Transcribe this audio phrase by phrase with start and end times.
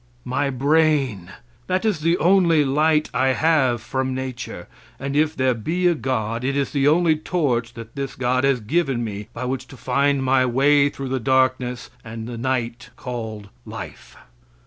[0.25, 1.29] My brain.
[1.67, 4.67] That is the only light I have from nature,
[4.99, 8.59] and if there be a God, it is the only torch that this God has
[8.61, 13.49] given me by which to find my way through the darkness and the night called
[13.63, 14.17] life.